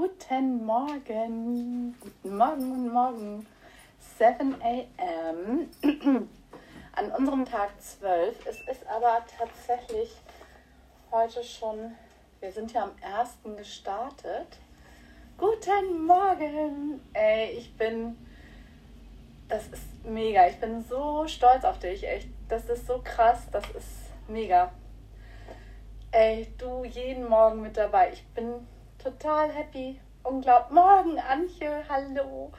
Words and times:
Guten 0.00 0.64
Morgen, 0.64 1.96
guten 1.98 2.36
Morgen, 2.36 2.70
guten 2.70 2.92
Morgen. 2.92 3.46
7 4.16 4.54
a.m. 4.62 5.68
An 6.92 7.10
unserem 7.10 7.44
Tag 7.44 7.70
12. 7.80 8.46
Es 8.46 8.60
ist 8.68 8.86
aber 8.86 9.24
tatsächlich 9.36 10.14
heute 11.10 11.42
schon, 11.42 11.96
wir 12.38 12.52
sind 12.52 12.72
ja 12.72 12.84
am 12.84 12.92
1. 13.02 13.56
gestartet. 13.56 14.58
Guten 15.36 16.06
Morgen. 16.06 17.00
Ey, 17.12 17.58
ich 17.58 17.76
bin, 17.76 18.16
das 19.48 19.66
ist 19.66 20.04
mega. 20.04 20.46
Ich 20.46 20.60
bin 20.60 20.80
so 20.80 21.26
stolz 21.26 21.64
auf 21.64 21.80
dich. 21.80 22.06
Echt, 22.06 22.28
das 22.48 22.66
ist 22.66 22.86
so 22.86 23.00
krass. 23.02 23.48
Das 23.50 23.68
ist 23.70 24.12
mega. 24.28 24.70
Ey, 26.12 26.46
du 26.56 26.84
jeden 26.84 27.28
Morgen 27.28 27.62
mit 27.62 27.76
dabei. 27.76 28.12
Ich 28.12 28.24
bin 28.28 28.64
total 29.08 29.50
happy. 29.50 29.98
Unglaublich. 30.22 30.74
Morgen, 30.74 31.18
Antje, 31.18 31.82
hallo. 31.88 32.52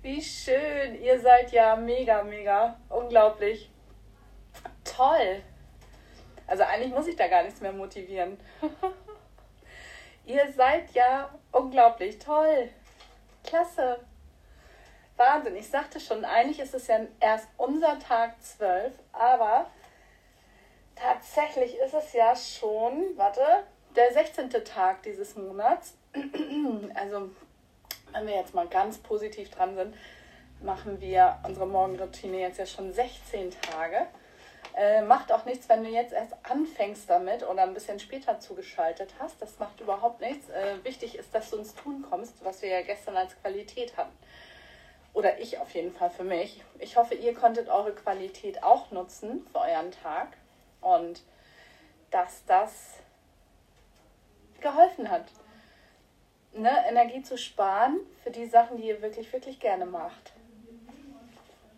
Wie 0.00 0.22
schön. 0.22 0.94
Ihr 1.02 1.18
seid 1.20 1.50
ja 1.50 1.74
mega, 1.74 2.22
mega. 2.22 2.76
Unglaublich. 2.88 3.68
Toll. 4.84 5.42
Also 6.46 6.62
eigentlich 6.62 6.92
muss 6.92 7.08
ich 7.08 7.16
da 7.16 7.26
gar 7.26 7.42
nichts 7.42 7.60
mehr 7.60 7.72
motivieren. 7.72 8.38
Ihr 10.24 10.52
seid 10.52 10.92
ja 10.92 11.30
unglaublich 11.50 12.18
toll. 12.18 12.68
Klasse. 13.42 13.98
Wahnsinn. 15.16 15.56
Ich 15.56 15.68
sagte 15.68 15.98
schon, 15.98 16.24
eigentlich 16.24 16.60
ist 16.60 16.74
es 16.74 16.86
ja 16.86 17.00
erst 17.18 17.48
unser 17.56 17.98
Tag 17.98 18.40
12, 18.40 18.92
aber 19.12 19.66
tatsächlich 20.94 21.76
ist 21.78 21.94
es 21.94 22.12
ja 22.12 22.36
schon, 22.36 23.16
warte, 23.16 23.64
der 23.98 24.12
16. 24.12 24.50
Tag 24.64 25.02
dieses 25.02 25.36
Monats. 25.36 25.94
Also, 26.94 27.30
wenn 28.12 28.26
wir 28.26 28.36
jetzt 28.36 28.54
mal 28.54 28.68
ganz 28.68 28.98
positiv 28.98 29.50
dran 29.50 29.74
sind, 29.74 29.94
machen 30.62 31.00
wir 31.00 31.38
unsere 31.44 31.66
Morgenroutine 31.66 32.38
jetzt 32.40 32.58
ja 32.58 32.66
schon 32.66 32.92
16 32.92 33.50
Tage. 33.60 34.06
Äh, 34.76 35.02
macht 35.02 35.32
auch 35.32 35.44
nichts, 35.44 35.68
wenn 35.68 35.82
du 35.82 35.90
jetzt 35.90 36.12
erst 36.12 36.34
anfängst 36.44 37.10
damit 37.10 37.46
oder 37.46 37.62
ein 37.62 37.74
bisschen 37.74 37.98
später 37.98 38.38
zugeschaltet 38.38 39.14
hast. 39.18 39.42
Das 39.42 39.58
macht 39.58 39.80
überhaupt 39.80 40.20
nichts. 40.20 40.48
Äh, 40.48 40.84
wichtig 40.84 41.16
ist, 41.18 41.34
dass 41.34 41.50
du 41.50 41.56
ins 41.56 41.74
Tun 41.74 42.06
kommst, 42.08 42.44
was 42.44 42.62
wir 42.62 42.68
ja 42.68 42.82
gestern 42.82 43.16
als 43.16 43.36
Qualität 43.40 43.96
hatten. 43.96 44.16
Oder 45.12 45.40
ich 45.40 45.58
auf 45.58 45.74
jeden 45.74 45.92
Fall 45.92 46.10
für 46.10 46.24
mich. 46.24 46.62
Ich 46.78 46.96
hoffe, 46.96 47.14
ihr 47.14 47.34
konntet 47.34 47.68
eure 47.68 47.92
Qualität 47.92 48.62
auch 48.62 48.92
nutzen 48.92 49.44
für 49.50 49.58
euren 49.58 49.90
Tag 49.90 50.28
und 50.80 51.22
dass 52.10 52.44
das 52.46 53.00
geholfen 54.60 55.10
hat. 55.10 55.26
Ne, 56.52 56.70
Energie 56.88 57.22
zu 57.22 57.36
sparen 57.36 58.00
für 58.22 58.30
die 58.30 58.46
Sachen, 58.46 58.78
die 58.78 58.88
ihr 58.88 59.02
wirklich, 59.02 59.32
wirklich 59.32 59.60
gerne 59.60 59.86
macht. 59.86 60.32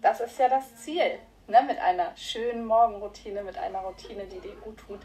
Das 0.00 0.20
ist 0.20 0.38
ja 0.38 0.48
das 0.48 0.76
Ziel. 0.76 1.18
Ne, 1.46 1.62
mit 1.66 1.78
einer 1.78 2.16
schönen 2.16 2.64
Morgenroutine, 2.64 3.42
mit 3.42 3.58
einer 3.58 3.80
Routine, 3.80 4.24
die 4.26 4.38
dir 4.38 4.54
gut 4.56 4.78
tut. 4.78 5.00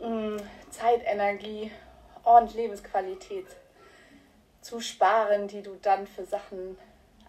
Mm, 0.00 0.36
Zeit, 0.70 1.02
Energie 1.04 1.70
und 2.24 2.54
Lebensqualität 2.54 3.46
zu 4.60 4.80
sparen, 4.80 5.48
die 5.48 5.62
du 5.62 5.76
dann 5.76 6.06
für 6.06 6.24
Sachen 6.24 6.76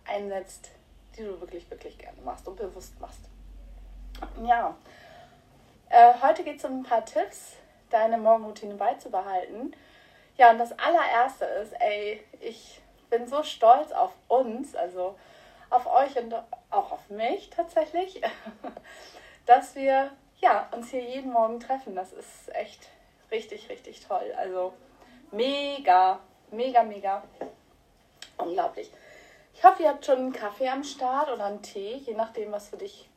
einsetzt, 0.05 0.71
die 1.17 1.23
du 1.23 1.39
wirklich, 1.39 1.69
wirklich 1.69 1.97
gerne 1.97 2.21
machst 2.23 2.47
und 2.47 2.57
bewusst 2.57 2.99
machst. 2.99 3.21
Ja, 4.43 4.75
äh, 5.89 6.13
heute 6.21 6.43
geht 6.43 6.57
es 6.57 6.65
um 6.65 6.79
ein 6.79 6.83
paar 6.83 7.05
Tipps, 7.05 7.57
deine 7.91 8.17
Morgenroutine 8.17 8.75
beizubehalten. 8.75 9.75
Ja, 10.37 10.51
und 10.51 10.57
das 10.57 10.77
allererste 10.79 11.45
ist, 11.45 11.73
ey, 11.79 12.23
ich 12.39 12.81
bin 13.09 13.27
so 13.27 13.43
stolz 13.43 13.91
auf 13.91 14.11
uns, 14.27 14.75
also 14.75 15.15
auf 15.69 15.85
euch 15.87 16.17
und 16.17 16.33
auch 16.69 16.91
auf 16.91 17.09
mich 17.09 17.49
tatsächlich, 17.49 18.21
dass 19.45 19.75
wir 19.75 20.11
ja, 20.39 20.67
uns 20.71 20.89
hier 20.89 21.03
jeden 21.03 21.31
Morgen 21.31 21.59
treffen. 21.59 21.95
Das 21.95 22.11
ist 22.11 22.53
echt 22.55 22.89
richtig, 23.29 23.69
richtig 23.69 24.05
toll. 24.05 24.33
Also 24.37 24.73
mega, 25.31 26.19
mega, 26.51 26.83
mega 26.83 27.23
unglaublich. 28.37 28.91
Ich 29.53 29.63
hoffe, 29.63 29.83
ihr 29.83 29.89
habt 29.89 30.05
schon 30.05 30.17
einen 30.17 30.33
Kaffee 30.33 30.69
am 30.69 30.83
Start 30.83 31.29
oder 31.29 31.45
einen 31.45 31.61
Tee, 31.61 31.97
je 31.97 32.13
nachdem, 32.13 32.51
was 32.51 32.69
für 32.69 32.77
dich 32.77 33.09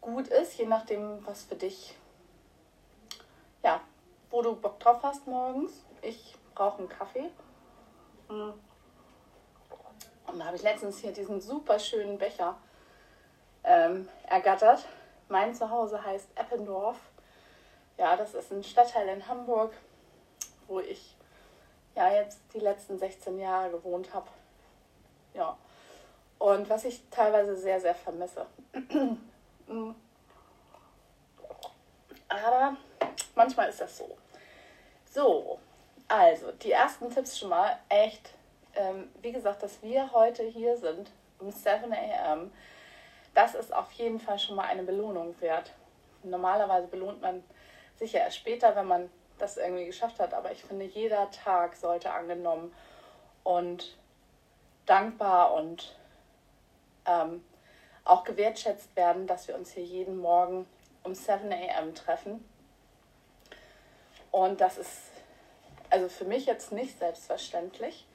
gut 0.00 0.28
ist, 0.28 0.58
je 0.58 0.66
nachdem, 0.66 1.24
was 1.26 1.44
für 1.44 1.54
dich, 1.54 1.94
ja, 3.62 3.80
wo 4.32 4.42
du 4.42 4.56
Bock 4.56 4.80
drauf 4.80 5.00
hast 5.02 5.26
morgens. 5.26 5.84
Ich 6.00 6.34
brauche 6.54 6.78
einen 6.78 6.88
Kaffee. 6.88 7.30
Mm. 8.28 8.50
Und 10.26 10.38
da 10.38 10.46
habe 10.46 10.56
ich 10.56 10.62
letztens 10.62 10.98
hier 10.98 11.12
diesen 11.12 11.40
super 11.40 11.78
schönen 11.78 12.18
Becher 12.18 12.56
ähm, 13.62 14.08
ergattert. 14.26 14.86
Mein 15.28 15.54
Zuhause 15.54 16.02
heißt 16.02 16.28
Eppendorf. 16.34 16.98
Ja, 17.98 18.16
das 18.16 18.34
ist 18.34 18.50
ein 18.50 18.64
Stadtteil 18.64 19.08
in 19.08 19.28
Hamburg, 19.28 19.74
wo 20.66 20.80
ich 20.80 21.14
ja 21.94 22.10
jetzt 22.10 22.40
die 22.54 22.60
letzten 22.60 22.98
16 22.98 23.38
Jahre 23.38 23.70
gewohnt 23.70 24.14
habe. 24.14 24.28
Ja. 25.34 25.56
Und 26.38 26.68
was 26.70 26.86
ich 26.86 27.02
teilweise 27.10 27.54
sehr, 27.54 27.80
sehr 27.80 27.94
vermisse. 27.94 28.46
Mm. 29.68 29.90
Aber 32.28 32.78
manchmal 33.34 33.68
ist 33.68 33.82
das 33.82 33.98
so. 33.98 34.16
So, 35.12 35.58
also 36.08 36.52
die 36.52 36.72
ersten 36.72 37.10
Tipps 37.10 37.38
schon 37.38 37.50
mal. 37.50 37.78
Echt, 37.90 38.32
ähm, 38.74 39.10
wie 39.20 39.32
gesagt, 39.32 39.62
dass 39.62 39.82
wir 39.82 40.10
heute 40.12 40.42
hier 40.42 40.78
sind 40.78 41.10
um 41.38 41.50
7 41.50 41.92
a.m., 41.92 42.50
das 43.34 43.54
ist 43.54 43.74
auf 43.74 43.92
jeden 43.92 44.20
Fall 44.20 44.38
schon 44.38 44.56
mal 44.56 44.64
eine 44.64 44.84
Belohnung 44.84 45.38
wert. 45.40 45.72
Normalerweise 46.22 46.86
belohnt 46.86 47.20
man 47.20 47.42
sich 47.96 48.12
ja 48.12 48.20
erst 48.20 48.38
später, 48.38 48.74
wenn 48.74 48.86
man 48.86 49.10
das 49.38 49.58
irgendwie 49.58 49.84
geschafft 49.84 50.18
hat. 50.18 50.32
Aber 50.32 50.50
ich 50.50 50.64
finde, 50.64 50.86
jeder 50.86 51.30
Tag 51.30 51.76
sollte 51.76 52.10
angenommen 52.10 52.74
und 53.42 53.98
dankbar 54.86 55.52
und 55.52 55.94
ähm, 57.04 57.44
auch 58.04 58.24
gewertschätzt 58.24 58.96
werden, 58.96 59.26
dass 59.26 59.46
wir 59.46 59.56
uns 59.56 59.72
hier 59.72 59.84
jeden 59.84 60.16
Morgen 60.18 60.66
um 61.02 61.14
7 61.14 61.52
a.m. 61.52 61.94
treffen. 61.94 62.42
Und 64.32 64.60
das 64.60 64.78
ist 64.78 64.90
also 65.90 66.08
für 66.08 66.24
mich 66.24 66.46
jetzt 66.46 66.72
nicht 66.72 66.98
selbstverständlich. 66.98 68.06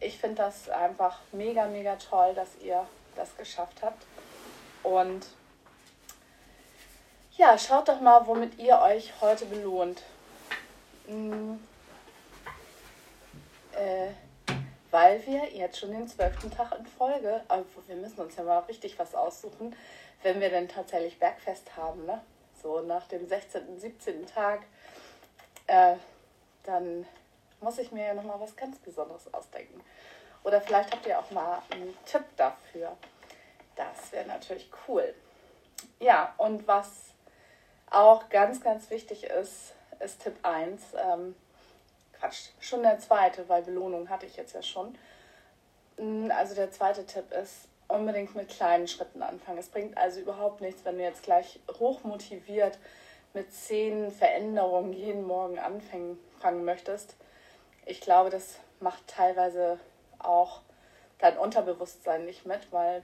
Ich 0.00 0.18
finde 0.18 0.36
das 0.36 0.68
einfach 0.68 1.20
mega, 1.30 1.66
mega 1.66 1.96
toll, 1.96 2.34
dass 2.34 2.48
ihr 2.60 2.86
das 3.14 3.36
geschafft 3.36 3.82
habt. 3.82 4.04
Und 4.82 5.26
ja, 7.36 7.56
schaut 7.58 7.88
doch 7.88 8.00
mal, 8.00 8.26
womit 8.26 8.58
ihr 8.58 8.78
euch 8.80 9.12
heute 9.20 9.44
belohnt. 9.44 10.02
Hm. 11.06 11.62
Äh, 13.72 14.08
weil 14.90 15.24
wir 15.26 15.50
jetzt 15.54 15.78
schon 15.78 15.92
den 15.92 16.08
zwölften 16.08 16.50
Tag 16.50 16.78
in 16.78 16.86
Folge, 16.86 17.42
aber 17.48 17.64
wir 17.86 17.96
müssen 17.96 18.20
uns 18.20 18.36
ja 18.36 18.42
mal 18.42 18.58
richtig 18.60 18.98
was 18.98 19.14
aussuchen, 19.14 19.74
wenn 20.22 20.40
wir 20.40 20.50
denn 20.50 20.68
tatsächlich 20.68 21.18
Bergfest 21.18 21.76
haben, 21.76 22.04
ne? 22.04 22.20
So 22.62 22.80
nach 22.80 23.08
dem 23.08 23.26
16., 23.26 23.80
17. 23.80 24.26
Tag, 24.26 24.60
äh, 25.66 25.96
dann 26.64 27.06
muss 27.60 27.78
ich 27.78 27.92
mir 27.92 28.06
ja 28.06 28.14
nochmal 28.14 28.40
was 28.40 28.56
ganz 28.56 28.78
Besonderes 28.78 29.32
ausdenken. 29.32 29.80
Oder 30.44 30.60
vielleicht 30.60 30.92
habt 30.92 31.06
ihr 31.06 31.18
auch 31.18 31.30
mal 31.30 31.62
einen 31.70 31.96
Tipp 32.04 32.24
dafür. 32.36 32.96
Das 33.76 34.12
wäre 34.12 34.26
natürlich 34.26 34.70
cool. 34.88 35.14
Ja, 36.00 36.34
und 36.36 36.66
was 36.66 37.12
auch 37.90 38.28
ganz, 38.28 38.60
ganz 38.60 38.90
wichtig 38.90 39.24
ist, 39.24 39.74
ist 40.00 40.22
Tipp 40.22 40.36
1. 40.42 40.82
Ähm, 40.96 41.36
Quatsch, 42.18 42.50
schon 42.60 42.82
der 42.82 42.98
zweite, 42.98 43.48
weil 43.48 43.62
Belohnung 43.62 44.08
hatte 44.08 44.26
ich 44.26 44.36
jetzt 44.36 44.54
ja 44.54 44.62
schon. 44.62 44.96
Mm, 45.98 46.30
also 46.30 46.54
der 46.54 46.72
zweite 46.72 47.06
Tipp 47.06 47.32
ist, 47.32 47.68
unbedingt 47.88 48.34
mit 48.34 48.48
kleinen 48.48 48.88
Schritten 48.88 49.22
anfangen. 49.22 49.58
Es 49.58 49.68
bringt 49.68 49.96
also 49.98 50.20
überhaupt 50.20 50.60
nichts, 50.60 50.84
wenn 50.84 50.98
du 50.98 51.04
jetzt 51.04 51.22
gleich 51.22 51.60
hochmotiviert 51.78 52.78
mit 53.34 53.52
zehn 53.52 54.10
Veränderungen 54.10 54.92
jeden 54.92 55.26
Morgen 55.26 55.58
anfangen 55.58 56.18
möchtest. 56.64 57.16
Ich 57.86 58.00
glaube, 58.00 58.30
das 58.30 58.58
macht 58.80 59.06
teilweise 59.08 59.78
auch 60.18 60.60
dein 61.18 61.38
Unterbewusstsein 61.38 62.24
nicht 62.24 62.46
mit, 62.46 62.72
weil 62.72 63.02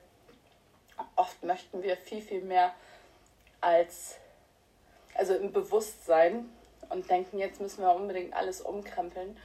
oft 1.16 1.42
möchten 1.42 1.82
wir 1.82 1.96
viel, 1.96 2.20
viel 2.20 2.42
mehr 2.42 2.74
als, 3.60 4.16
also 5.14 5.34
im 5.34 5.52
Bewusstsein 5.52 6.48
und 6.90 7.08
denken, 7.10 7.38
jetzt 7.38 7.60
müssen 7.60 7.82
wir 7.82 7.94
unbedingt 7.94 8.34
alles 8.34 8.60
umkrempeln. 8.60 9.36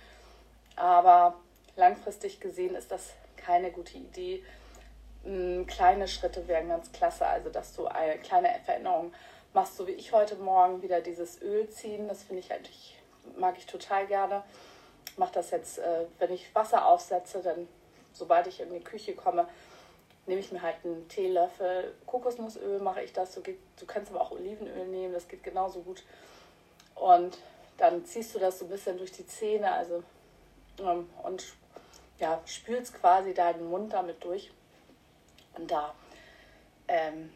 Aber 0.76 1.36
langfristig 1.76 2.40
gesehen 2.40 2.76
ist 2.76 2.92
das 2.92 3.12
keine 3.38 3.72
gute 3.72 3.98
Idee. 3.98 4.44
Kleine 5.68 6.08
Schritte 6.08 6.48
wären 6.48 6.70
ganz 6.70 6.92
klasse, 6.92 7.26
also 7.26 7.50
dass 7.50 7.76
du 7.76 7.88
eine 7.88 8.18
kleine 8.18 8.50
Veränderung 8.66 9.14
machst, 9.54 9.78
so 9.78 9.88
wie 9.88 9.92
ich 9.92 10.12
heute 10.12 10.36
Morgen 10.36 10.82
wieder 10.82 11.02
dieses 11.02 11.42
Öl 11.42 11.70
ziehen. 11.70 12.08
Das 12.08 12.24
finde 12.24 12.42
ich 12.42 12.52
eigentlich, 12.52 12.98
mag 13.38 13.58
ich 13.58 13.66
total 13.66 14.08
gerne. 14.08 14.44
mache 15.18 15.34
das 15.34 15.52
jetzt, 15.52 15.78
äh, 15.78 16.06
wenn 16.20 16.34
ich 16.34 16.54
Wasser 16.56 16.88
aufsetze, 16.88 17.42
dann 17.42 17.68
sobald 18.14 18.48
ich 18.48 18.60
in 18.60 18.72
die 18.74 18.80
Küche 18.80 19.16
komme, 19.16 19.48
nehme 20.26 20.40
ich 20.40 20.52
mir 20.52 20.62
halt 20.62 20.78
einen 20.84 21.08
Teelöffel 21.08 21.94
Kokosnussöl, 22.06 22.80
mache 22.80 23.04
ich 23.04 23.14
das. 23.14 23.34
Du, 23.34 23.42
du 23.42 23.86
kannst 23.86 24.12
aber 24.12 24.22
auch 24.22 24.32
Olivenöl 24.32 24.88
nehmen, 24.88 25.14
das 25.14 25.28
geht 25.28 25.44
genauso 25.44 25.82
gut. 25.82 26.04
Und 26.96 27.38
dann 27.78 28.06
ziehst 28.06 28.34
du 28.36 28.40
das 28.40 28.60
so 28.60 28.66
ein 28.66 28.70
bisschen 28.70 28.98
durch 28.98 29.12
die 29.12 29.26
Zähne, 29.26 29.72
also 29.72 30.04
ähm, 30.80 31.10
und 31.24 31.44
ja, 32.20 32.42
spülst 32.46 32.94
quasi 32.94 33.34
deinen 33.34 33.70
Mund 33.70 33.94
damit 33.94 34.24
durch. 34.24 34.52
Und 35.58 35.70
da 35.70 35.94
ähm, 36.88 37.32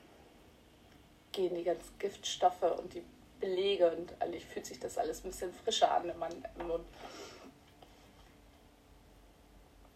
gehen 1.37 1.53
die 1.53 1.63
ganzen 1.63 1.99
Giftstoffe 1.99 2.63
und 2.63 2.95
die 2.95 3.03
Belege 3.39 3.91
und 3.91 4.19
eigentlich 4.19 4.43
fühlt 4.43 4.65
sich 4.65 4.79
das 4.79 4.97
alles 4.97 5.23
ein 5.23 5.29
bisschen 5.29 5.53
frischer 5.53 5.91
an 5.91 6.07
wenn 6.07 6.17
man 6.17 6.31
im 6.59 6.67
Mund. 6.67 6.85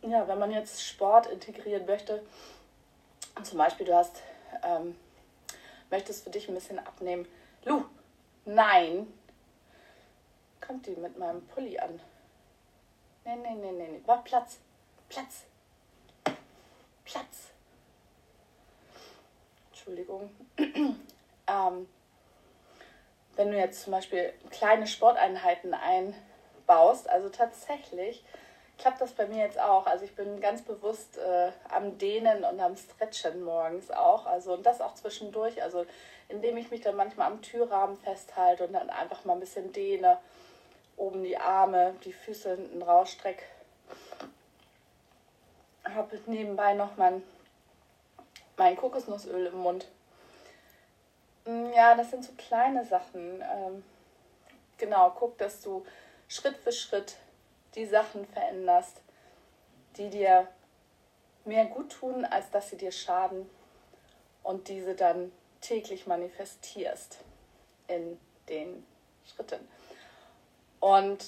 Ja, 0.04 0.28
wenn 0.28 0.38
man 0.38 0.52
jetzt 0.52 0.84
Sport 0.84 1.26
integrieren 1.26 1.86
möchte, 1.88 2.24
zum 3.44 3.58
Beispiel 3.58 3.88
du 3.88 3.96
hast, 3.96 4.22
ähm, 4.64 4.96
möchtest 5.90 6.24
für 6.24 6.30
dich 6.30 6.48
ein 6.48 6.54
bisschen 6.54 6.78
abnehmen. 6.78 7.28
Lu, 7.66 7.86
nein, 8.46 9.12
kommt 10.60 10.86
die 10.86 10.96
mit 10.96 11.18
meinem 11.18 11.44
Pulli 11.48 11.80
an. 11.80 12.00
Nee, 13.26 13.36
nee, 13.36 13.56
nee, 13.56 13.72
nee, 13.72 13.88
nee. 13.88 14.02
War 14.06 14.24
Platz. 14.24 14.60
Platz. 15.10 15.46
Platz. 17.04 17.50
Entschuldigung. 19.72 20.30
ähm, 21.48 21.88
wenn 23.36 23.52
du 23.52 23.58
jetzt 23.58 23.84
zum 23.84 23.92
Beispiel 23.92 24.34
kleine 24.50 24.88
Sporteinheiten 24.88 25.74
einbaust, 25.74 27.10
also 27.10 27.30
tatsächlich 27.30 28.24
klappt 28.78 29.00
das 29.00 29.12
bei 29.14 29.28
mir 29.28 29.46
jetzt 29.46 29.60
auch. 29.60 29.86
Also 29.86 30.06
ich 30.06 30.16
bin 30.16 30.42
ganz 30.42 30.64
bewusst 30.64 31.18
äh, 31.18 31.52
am 31.70 31.98
Dehnen 31.98 32.44
und 32.44 32.60
am 32.60 32.76
Stretchen 32.76 33.44
morgens 33.44 33.92
auch. 33.92 34.26
Also 34.26 34.54
und 34.54 34.66
das 34.66 34.82
auch 34.82 34.96
zwischendurch. 34.96 35.62
Also 35.62 35.86
indem 36.30 36.58
ich 36.58 36.72
mich 36.72 36.82
dann 36.82 36.96
manchmal 36.96 37.28
am 37.32 37.42
Türrahmen 37.42 37.98
festhalte 37.98 38.66
und 38.66 38.74
dann 38.74 38.90
einfach 38.90 39.24
mal 39.26 39.34
ein 39.34 39.40
bisschen 39.40 39.72
dehne, 39.72 40.18
oben 40.98 41.24
die 41.24 41.38
Arme, 41.38 41.96
die 42.04 42.14
Füße 42.14 42.56
hinten 42.56 42.82
rausstrecke. 42.82 43.44
Habe 45.84 46.20
nebenbei 46.26 46.74
noch 46.74 46.96
mein, 46.98 47.24
mein 48.58 48.76
Kokosnussöl 48.76 49.48
im 49.48 49.58
Mund. 49.58 49.88
Mm, 51.46 51.72
ja, 51.74 51.96
das 51.96 52.12
sind 52.12 52.24
so 52.24 52.34
kleine 52.38 52.86
Sachen. 52.86 53.42
Ähm, 53.42 53.84
genau, 54.78 55.12
guck, 55.12 55.38
dass 55.38 55.62
du 55.62 55.86
Schritt 56.28 56.58
für 56.58 56.72
Schritt 56.72 57.18
die 57.76 57.86
Sachen 57.86 58.26
veränderst, 58.28 59.02
die 59.98 60.10
dir 60.10 60.48
mehr 61.46 61.66
gut 61.66 61.92
tun, 61.92 62.26
als 62.26 62.52
dass 62.52 62.70
sie 62.70 62.78
dir 62.78 62.92
schaden 62.92 63.50
und 64.44 64.68
diese 64.68 64.96
dann 64.96 65.32
täglich 65.62 66.08
manifestierst 66.08 67.20
in 67.88 68.20
den 68.50 68.86
Schritten. 69.26 69.68
Und 70.80 71.26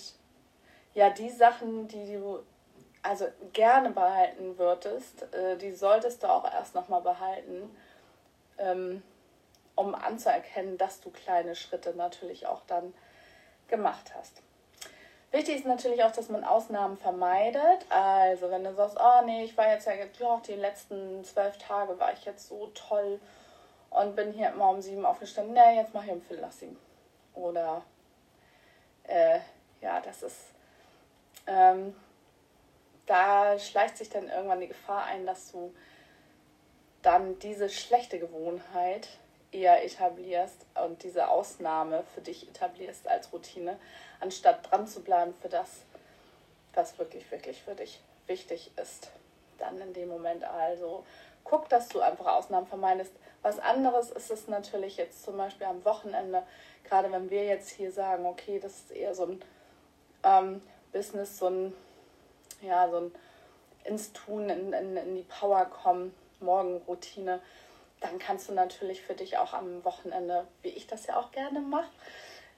ja, 0.94 1.10
die 1.10 1.30
Sachen, 1.30 1.88
die 1.88 2.14
du 2.14 2.44
also 3.02 3.28
gerne 3.52 3.92
behalten 3.92 4.58
würdest, 4.58 5.24
äh, 5.34 5.58
die 5.58 5.72
solltest 5.72 6.24
du 6.24 6.28
auch 6.30 6.46
erst 6.52 6.74
nochmal 6.74 7.02
behalten, 7.02 7.76
ähm, 8.58 9.04
um 9.76 9.96
anzuerkennen, 9.96 10.78
dass 10.78 11.02
du 11.02 11.10
kleine 11.10 11.56
Schritte 11.56 11.96
natürlich 11.96 12.48
auch 12.48 12.62
dann 12.68 12.94
gemacht 13.68 14.14
hast. 14.16 14.42
Wichtig 15.32 15.56
ist 15.56 15.66
natürlich 15.66 16.04
auch, 16.04 16.12
dass 16.12 16.30
man 16.30 16.44
Ausnahmen 16.44 16.96
vermeidet. 16.96 17.88
Also 17.90 18.52
wenn 18.52 18.64
du 18.64 18.74
sagst, 18.76 18.98
oh 19.00 19.26
nee, 19.26 19.44
ich 19.44 19.58
war 19.58 19.68
jetzt 19.68 19.88
ja, 19.88 19.94
ja 19.94 20.06
die 20.48 20.54
letzten 20.54 21.24
zwölf 21.24 21.58
Tage 21.58 22.00
war 22.00 22.14
ich 22.14 22.24
jetzt 22.26 22.48
so 22.48 22.68
toll 22.76 23.20
und 23.90 24.16
bin 24.16 24.32
hier 24.32 24.50
immer 24.50 24.70
um 24.70 24.82
sieben 24.82 25.06
aufgestanden. 25.06 25.56
Nee, 25.56 25.78
jetzt 25.78 25.94
mache 25.94 26.06
ich 26.06 26.12
um 26.12 26.22
Viertel 26.22 26.42
nach 26.42 26.52
sieben. 26.52 26.78
Oder 27.34 27.82
äh, 29.06 29.40
ja, 29.82 30.00
das 30.02 30.22
ist, 30.22 30.40
ähm, 31.48 31.96
da 33.08 33.58
schleicht 33.58 33.98
sich 33.98 34.10
dann 34.10 34.30
irgendwann 34.30 34.60
die 34.60 34.68
Gefahr 34.68 35.06
ein, 35.06 35.26
dass 35.26 35.52
du 35.52 35.74
dann 37.02 37.40
diese 37.40 37.70
schlechte 37.70 38.20
Gewohnheit 38.20 39.10
eher 39.54 39.84
etablierst 39.84 40.66
und 40.84 41.04
diese 41.04 41.30
Ausnahme 41.30 42.04
für 42.14 42.22
dich 42.22 42.48
etablierst 42.48 43.08
als 43.08 43.32
Routine 43.32 43.78
anstatt 44.20 44.70
dran 44.70 44.88
zu 44.88 45.02
bleiben 45.02 45.34
für 45.42 45.50
das, 45.50 45.84
was 46.74 46.98
wirklich, 46.98 47.30
wirklich 47.32 47.62
für 47.62 47.76
dich 47.76 48.02
wichtig 48.28 48.72
ist. 48.82 49.12
Dann 49.58 49.80
in 49.80 49.94
dem 49.94 50.10
Moment 50.10 50.44
also 50.44 51.04
guck, 51.44 51.70
dass 51.70 51.90
du 51.90 52.02
einfach 52.02 52.28
Ausnahmen 52.28 52.68
vermeidest. 52.68 53.14
Was 53.42 53.60
anderes 53.60 54.12
ist 54.12 54.32
es 54.32 54.48
natürlich 54.48 54.98
jetzt 54.98 55.24
zum 55.24 55.38
Beispiel 55.38 55.68
am 55.68 55.84
Wochenende, 55.86 56.44
gerade 56.84 57.12
wenn 57.12 57.30
wir 57.30 57.44
jetzt 57.46 57.70
hier 57.70 57.92
sagen, 57.92 58.26
okay, 58.26 58.60
das 58.60 58.74
ist 58.74 58.92
eher 58.92 59.14
so 59.14 59.26
ein 59.26 59.44
ähm, 60.24 60.62
Business, 60.92 61.38
so 61.38 61.48
ein, 61.50 61.74
ja, 62.62 62.90
so 62.90 62.98
ein 62.98 63.12
ins 63.84 64.14
Tun, 64.14 64.50
in, 64.50 64.72
in, 64.72 64.96
in 64.96 65.16
die 65.16 65.24
Power 65.24 65.66
kommen, 65.66 66.16
Morgenroutine, 66.40 67.42
dann 68.04 68.20
kannst 68.20 68.50
du 68.50 68.54
natürlich 68.54 69.02
für 69.02 69.14
dich 69.14 69.38
auch 69.38 69.54
am 69.54 69.84
Wochenende, 69.86 70.46
wie 70.62 70.70
ich 70.70 70.88
das 70.88 71.08
ja 71.08 71.18
auch 71.18 71.32
gerne 71.32 71.62
mache, 71.62 71.90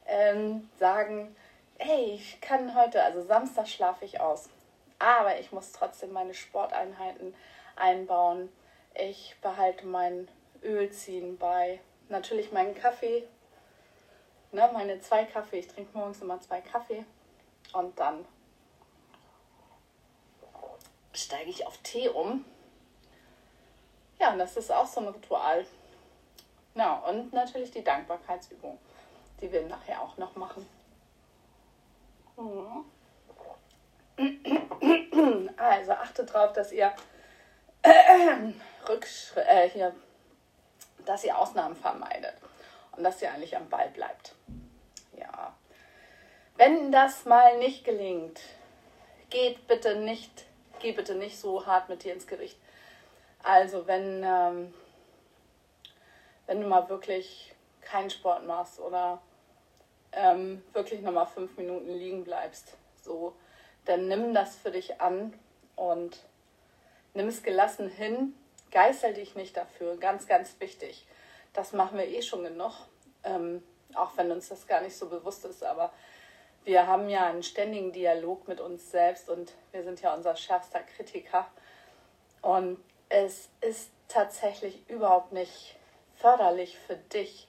ähm, 0.08 0.70
sagen, 0.80 1.36
hey, 1.78 2.14
ich 2.16 2.42
kann 2.42 2.76
heute, 2.76 3.04
also 3.04 3.22
Samstag 3.22 3.68
schlafe 3.68 4.06
ich 4.06 4.20
aus, 4.20 4.50
aber 4.98 5.40
ich 5.40 5.52
muss 5.52 5.72
trotzdem 5.72 6.12
meine 6.12 6.34
Sporteinheiten 6.34 7.36
einbauen. 7.76 8.52
Ich 8.96 9.36
behalte 9.42 9.86
mein 9.86 10.28
Ölziehen 10.64 11.38
bei, 11.38 11.80
natürlich 12.10 12.52
meinen 12.52 12.74
Kaffee, 12.74 13.28
ne, 14.52 14.70
meine 14.74 15.00
zwei 15.02 15.26
Kaffee. 15.26 15.60
Ich 15.60 15.68
trinke 15.68 15.96
morgens 15.96 16.22
immer 16.22 16.42
zwei 16.42 16.62
Kaffee 16.62 17.06
und 17.74 18.00
dann 18.00 18.26
steige 21.14 21.50
ich 21.50 21.68
auf 21.68 21.78
Tee 21.80 22.10
um. 22.10 22.46
Ja, 24.20 24.32
und 24.32 24.40
das 24.40 24.56
ist 24.58 24.72
auch 24.72 24.88
so 24.88 25.02
ein 25.02 25.08
Ritual. 25.08 25.66
Ja, 26.76 26.96
und 26.96 27.34
natürlich 27.34 27.72
die 27.72 27.84
Dankbarkeitsübung, 27.84 28.78
die 29.42 29.52
wir 29.52 29.68
nachher 29.68 30.02
auch 30.02 30.18
noch 30.18 30.36
machen. 30.36 30.68
Mhm. 32.38 32.86
Also 35.58 35.92
achtet 35.94 36.34
darauf, 36.34 36.54
dass 36.54 36.72
ihr 36.72 36.94
äh, 37.82 38.52
äh, 39.48 39.70
hier, 39.70 39.96
dass 41.06 41.24
ihr 41.24 41.38
Ausnahmen 41.38 41.76
vermeidet 41.76 42.36
und 42.94 43.04
dass 43.04 43.22
ihr 43.22 43.32
eigentlich 43.32 43.56
am 43.56 43.70
Ball 43.70 43.90
bleibt. 43.90 44.34
Ja. 45.18 45.56
Wenn 46.58 46.92
das 46.92 47.26
mal 47.26 47.58
nicht 47.58 47.84
gelingt, 47.84 48.40
geht 49.30 49.68
bitte 49.68 49.96
nicht, 49.96 50.46
geh 50.80 50.92
bitte 50.92 51.16
nicht 51.16 51.40
so 51.40 51.66
hart 51.66 51.90
mit 51.90 52.04
dir 52.04 52.14
ins 52.14 52.28
Gericht. 52.28 52.58
Also 53.46 53.86
wenn, 53.86 54.24
ähm, 54.26 54.74
wenn 56.48 56.62
du 56.62 56.68
mal 56.68 56.90
wirklich 56.90 57.54
keinen 57.82 58.10
Sport 58.10 58.48
machst 58.48 58.80
oder 58.80 59.22
ähm, 60.14 60.64
wirklich 60.74 61.02
nochmal 61.02 61.28
fünf 61.28 61.56
Minuten 61.56 61.92
liegen 61.92 62.24
bleibst. 62.24 62.76
So, 63.04 63.36
dann 63.86 64.08
nimm 64.08 64.34
das 64.34 64.56
für 64.56 64.72
dich 64.72 65.00
an 65.00 65.32
und 65.76 66.18
nimm 67.14 67.28
es 67.28 67.44
gelassen 67.44 67.88
hin. 67.88 68.34
Geißel 68.72 69.14
dich 69.14 69.36
nicht 69.36 69.56
dafür. 69.56 69.96
Ganz, 69.98 70.26
ganz 70.26 70.60
wichtig. 70.60 71.06
Das 71.54 71.72
machen 71.72 72.00
wir 72.00 72.08
eh 72.08 72.24
schon 72.24 72.44
genug. 72.44 72.74
Ähm, 73.24 73.62
auch 73.94 74.18
wenn 74.18 74.32
uns 74.32 74.50
das 74.50 74.66
gar 74.66 74.82
nicht 74.82 74.98
so 74.98 75.08
bewusst 75.08 75.46
ist, 75.46 75.64
aber 75.64 75.94
wir 76.64 76.88
haben 76.88 77.10
ja 77.10 77.28
einen 77.28 77.44
ständigen 77.44 77.92
Dialog 77.92 78.48
mit 78.48 78.60
uns 78.60 78.90
selbst 78.90 79.30
und 79.30 79.54
wir 79.72 79.84
sind 79.84 80.02
ja 80.02 80.16
unser 80.16 80.36
schärfster 80.36 80.82
Kritiker. 80.82 81.48
Und 82.42 82.80
es 83.16 83.48
ist 83.62 83.92
tatsächlich 84.10 84.90
überhaupt 84.90 85.32
nicht 85.32 85.78
förderlich 86.18 86.78
für 86.78 86.98
dich, 86.98 87.48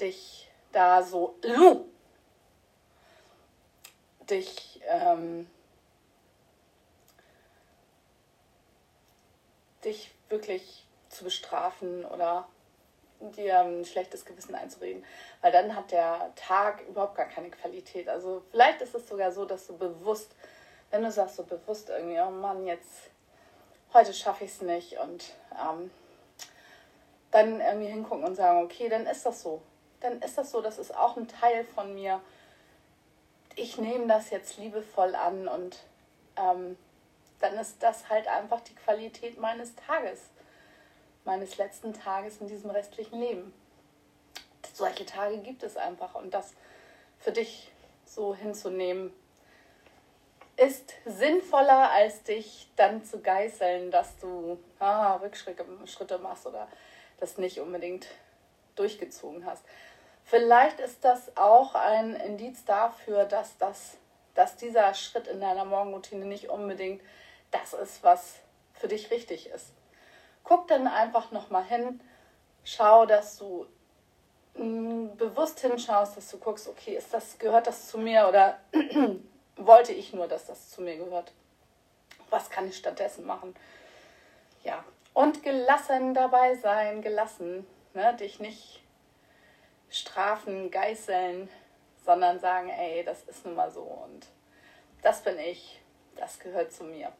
dich 0.00 0.50
da 0.72 1.04
so 1.04 1.36
dich 4.28 4.80
ähm, 4.88 5.48
dich 9.84 10.10
wirklich 10.28 10.84
zu 11.10 11.24
bestrafen 11.24 12.04
oder 12.04 12.48
dir 13.20 13.60
ein 13.60 13.84
schlechtes 13.84 14.24
Gewissen 14.24 14.56
einzureden, 14.56 15.04
weil 15.42 15.52
dann 15.52 15.76
hat 15.76 15.92
der 15.92 16.32
Tag 16.34 16.80
überhaupt 16.88 17.14
gar 17.14 17.26
keine 17.26 17.50
Qualität. 17.50 18.08
Also 18.08 18.42
vielleicht 18.50 18.82
ist 18.82 18.96
es 18.96 19.08
sogar 19.08 19.30
so, 19.30 19.44
dass 19.44 19.68
du 19.68 19.78
bewusst, 19.78 20.34
wenn 20.90 21.02
du 21.02 21.10
sagst 21.12 21.36
so 21.36 21.44
bewusst 21.44 21.88
irgendwie, 21.88 22.18
oh 22.18 22.30
Mann, 22.30 22.66
jetzt 22.66 23.11
heute 23.94 24.12
schaffe 24.14 24.44
ich 24.44 24.50
es 24.50 24.62
nicht 24.62 24.98
und 24.98 25.24
ähm, 25.52 25.90
dann 27.30 27.60
irgendwie 27.60 27.88
hingucken 27.88 28.24
und 28.24 28.34
sagen, 28.34 28.62
okay, 28.62 28.88
dann 28.88 29.06
ist 29.06 29.24
das 29.24 29.42
so 29.42 29.62
dann 30.02 30.20
ist 30.20 30.36
das 30.36 30.50
so, 30.50 30.60
das 30.60 30.78
ist 30.78 30.94
auch 30.94 31.16
ein 31.16 31.28
Teil 31.28 31.64
von 31.64 31.94
mir, 31.94 32.20
ich 33.54 33.78
nehme 33.78 34.06
das 34.06 34.30
jetzt 34.30 34.58
liebevoll 34.58 35.14
an 35.14 35.48
und 35.48 35.78
ähm, 36.36 36.76
dann 37.40 37.54
ist 37.54 37.82
das 37.82 38.08
halt 38.08 38.26
einfach 38.26 38.60
die 38.60 38.74
Qualität 38.74 39.38
meines 39.38 39.74
Tages, 39.74 40.20
meines 41.24 41.56
letzten 41.56 41.92
Tages 41.92 42.38
in 42.40 42.48
diesem 42.48 42.70
restlichen 42.70 43.20
Leben. 43.20 43.52
Solche 44.72 45.04
Tage 45.04 45.38
gibt 45.38 45.62
es 45.62 45.76
einfach 45.76 46.14
und 46.14 46.32
das 46.32 46.54
für 47.18 47.32
dich 47.32 47.70
so 48.04 48.34
hinzunehmen, 48.34 49.12
ist 50.56 50.94
sinnvoller, 51.06 51.90
als 51.90 52.22
dich 52.22 52.68
dann 52.76 53.04
zu 53.04 53.20
geißeln, 53.20 53.90
dass 53.90 54.18
du 54.18 54.58
ah, 54.78 55.16
Rückschritte 55.16 56.18
machst 56.18 56.46
oder 56.46 56.68
das 57.20 57.38
nicht 57.38 57.60
unbedingt 57.60 58.06
durchgezogen 58.76 59.46
hast. 59.46 59.64
Vielleicht 60.24 60.80
ist 60.80 61.04
das 61.04 61.36
auch 61.36 61.74
ein 61.74 62.14
Indiz 62.14 62.64
dafür, 62.64 63.24
dass, 63.24 63.58
das, 63.58 63.96
dass 64.34 64.56
dieser 64.56 64.94
Schritt 64.94 65.26
in 65.26 65.40
deiner 65.40 65.64
Morgenroutine 65.64 66.24
nicht 66.24 66.48
unbedingt 66.48 67.02
das 67.50 67.72
ist, 67.74 68.02
was 68.02 68.36
für 68.72 68.88
dich 68.88 69.10
richtig 69.10 69.48
ist. 69.50 69.72
Guck 70.44 70.68
dann 70.68 70.86
einfach 70.86 71.30
nochmal 71.32 71.64
hin, 71.64 72.00
schau, 72.64 73.06
dass 73.06 73.38
du 73.38 73.66
mh, 74.54 75.14
bewusst 75.16 75.60
hinschaust, 75.60 76.16
dass 76.16 76.30
du 76.30 76.38
guckst, 76.38 76.68
okay, 76.68 76.96
ist 76.96 77.12
das, 77.12 77.38
gehört 77.38 77.66
das 77.66 77.88
zu 77.88 77.98
mir 77.98 78.26
oder 78.28 78.58
wollte 79.66 79.92
ich 79.92 80.12
nur, 80.12 80.28
dass 80.28 80.46
das 80.46 80.70
zu 80.70 80.82
mir 80.82 80.96
gehört? 80.96 81.32
Was 82.30 82.50
kann 82.50 82.68
ich 82.68 82.76
stattdessen 82.76 83.26
machen? 83.26 83.54
Ja, 84.62 84.84
und 85.14 85.42
gelassen 85.42 86.14
dabei 86.14 86.54
sein, 86.54 87.02
gelassen, 87.02 87.66
ne? 87.94 88.14
dich 88.14 88.40
nicht 88.40 88.82
strafen, 89.90 90.70
geißeln, 90.70 91.48
sondern 92.04 92.40
sagen, 92.40 92.70
ey, 92.70 93.04
das 93.04 93.22
ist 93.24 93.44
nun 93.44 93.54
mal 93.54 93.70
so 93.70 93.82
und 93.82 94.26
das 95.02 95.22
bin 95.22 95.38
ich, 95.38 95.80
das 96.16 96.38
gehört 96.38 96.72
zu 96.72 96.84
mir. 96.84 97.12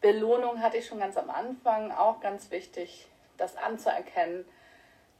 Belohnung 0.00 0.60
hatte 0.62 0.78
ich 0.78 0.86
schon 0.86 0.98
ganz 0.98 1.16
am 1.16 1.30
Anfang, 1.30 1.92
auch 1.92 2.20
ganz 2.20 2.50
wichtig, 2.50 3.06
das 3.36 3.56
anzuerkennen, 3.56 4.46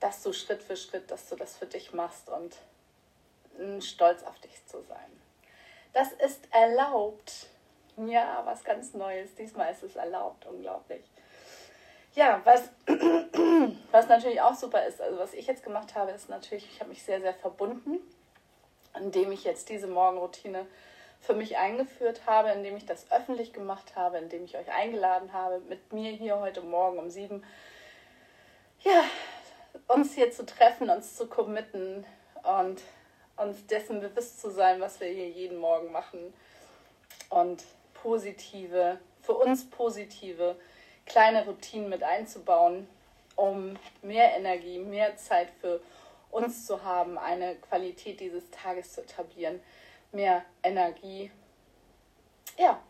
dass 0.00 0.22
du 0.22 0.32
Schritt 0.32 0.62
für 0.62 0.76
Schritt, 0.76 1.10
dass 1.10 1.28
du 1.28 1.36
das 1.36 1.56
für 1.56 1.66
dich 1.66 1.92
machst 1.92 2.28
und 2.28 2.56
stolz 3.82 4.22
auf 4.22 4.38
dich 4.40 4.64
zu 4.66 4.82
sein. 4.82 5.19
Das 5.92 6.12
ist 6.12 6.48
erlaubt. 6.52 7.48
Ja, 7.96 8.42
was 8.44 8.64
ganz 8.64 8.94
Neues. 8.94 9.34
Diesmal 9.34 9.72
ist 9.72 9.82
es 9.82 9.96
erlaubt, 9.96 10.46
unglaublich. 10.46 11.04
Ja, 12.14 12.40
was, 12.44 12.70
was 13.92 14.08
natürlich 14.08 14.40
auch 14.40 14.54
super 14.54 14.84
ist, 14.84 15.00
also 15.00 15.18
was 15.18 15.32
ich 15.32 15.46
jetzt 15.46 15.62
gemacht 15.62 15.94
habe, 15.94 16.10
ist 16.10 16.28
natürlich, 16.28 16.68
ich 16.72 16.80
habe 16.80 16.90
mich 16.90 17.02
sehr, 17.02 17.20
sehr 17.20 17.34
verbunden, 17.34 18.00
indem 18.96 19.30
ich 19.30 19.44
jetzt 19.44 19.68
diese 19.68 19.86
Morgenroutine 19.86 20.66
für 21.20 21.34
mich 21.34 21.58
eingeführt 21.58 22.22
habe, 22.26 22.50
indem 22.50 22.76
ich 22.76 22.86
das 22.86 23.10
öffentlich 23.12 23.52
gemacht 23.52 23.94
habe, 23.94 24.18
indem 24.18 24.44
ich 24.44 24.56
euch 24.56 24.72
eingeladen 24.72 25.32
habe, 25.32 25.60
mit 25.68 25.92
mir 25.92 26.10
hier 26.10 26.40
heute 26.40 26.62
Morgen 26.62 26.98
um 26.98 27.10
sieben, 27.10 27.44
ja, 28.80 29.04
uns 29.86 30.14
hier 30.14 30.32
zu 30.32 30.44
treffen, 30.46 30.90
uns 30.90 31.16
zu 31.16 31.28
committen 31.28 32.04
und 32.42 32.82
uns 33.40 33.66
dessen 33.66 34.00
bewusst 34.00 34.40
zu 34.40 34.50
sein, 34.50 34.80
was 34.80 35.00
wir 35.00 35.08
hier 35.08 35.28
jeden 35.28 35.58
Morgen 35.58 35.90
machen. 35.92 36.32
Und 37.28 37.64
positive, 37.94 38.98
für 39.22 39.34
uns 39.34 39.68
positive 39.68 40.56
kleine 41.06 41.44
Routinen 41.44 41.88
mit 41.88 42.02
einzubauen, 42.02 42.88
um 43.36 43.76
mehr 44.02 44.36
Energie, 44.36 44.78
mehr 44.78 45.16
Zeit 45.16 45.48
für 45.60 45.80
uns 46.30 46.66
zu 46.66 46.84
haben, 46.84 47.18
eine 47.18 47.56
Qualität 47.56 48.20
dieses 48.20 48.50
Tages 48.50 48.92
zu 48.92 49.02
etablieren, 49.02 49.60
mehr 50.12 50.44
Energie, 50.62 51.30
ja, 52.56 52.80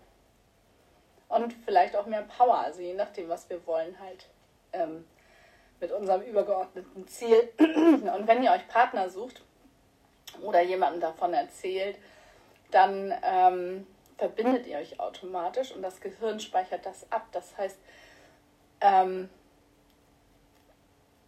und 1.29 1.55
vielleicht 1.65 1.95
auch 1.97 2.07
mehr 2.07 2.23
Power, 2.23 2.59
also 2.59 2.81
je 2.81 2.95
nachdem, 2.95 3.29
was 3.29 3.49
wir 3.49 3.65
wollen, 3.67 3.99
halt 4.01 4.27
ähm, 4.73 5.07
mit 5.81 5.93
unserem 5.93 6.23
übergeordneten 6.23 7.07
Ziel. 7.09 7.51
Und 7.59 8.27
wenn 8.27 8.43
ihr 8.43 8.51
euch 8.51 8.67
Partner 8.69 9.09
sucht 9.09 9.43
oder 10.43 10.61
jemandem 10.63 11.01
davon 11.01 11.35
erzählt, 11.35 11.97
dann 12.71 13.13
ähm, 13.23 13.87
verbindet 14.19 14.67
ihr 14.67 14.79
euch 14.79 15.01
automatisch 15.01 15.73
und 15.73 15.83
das 15.83 16.01
Gehirn 16.01 16.41
speichert 16.41 16.85
das 16.87 17.11
ab. 17.11 17.27
Das 17.33 17.57
heißt, 17.57 17.79
ähm, 18.81 19.29